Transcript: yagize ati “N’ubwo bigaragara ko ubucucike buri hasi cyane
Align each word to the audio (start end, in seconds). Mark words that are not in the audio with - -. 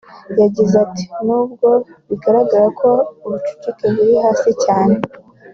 yagize 0.39 0.75
ati 0.85 1.03
“N’ubwo 1.25 1.69
bigaragara 2.07 2.67
ko 2.79 2.89
ubucucike 3.25 3.85
buri 3.95 4.13
hasi 4.23 4.49
cyane 4.63 4.97